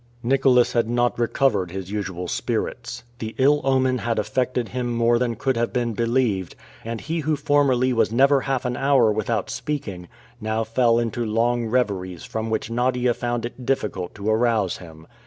Nicholas 0.23 0.73
had 0.73 0.89
not 0.89 1.19
recovered 1.19 1.69
his 1.69 1.91
usual 1.91 2.27
spirits. 2.27 3.03
The 3.19 3.35
ill 3.37 3.61
omen 3.63 3.99
had 3.99 4.17
affected 4.17 4.69
him 4.69 4.91
more 4.91 5.19
than 5.19 5.35
could 5.35 5.55
have 5.57 5.71
been 5.71 5.93
believed, 5.93 6.55
and 6.83 6.99
he 7.01 7.19
who 7.19 7.35
formerly 7.35 7.93
was 7.93 8.11
never 8.11 8.41
half 8.41 8.65
an 8.65 8.75
hour 8.75 9.11
without 9.11 9.51
speaking, 9.51 10.07
now 10.39 10.63
fell 10.63 10.97
into 10.97 11.23
long 11.23 11.67
reveries 11.67 12.23
from 12.23 12.49
which 12.49 12.71
Nadia 12.71 13.13
found 13.13 13.45
it 13.45 13.63
difficult 13.63 14.15
to 14.15 14.27
arouse 14.27 14.77
him. 14.77 15.05